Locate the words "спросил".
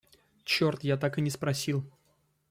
1.29-1.85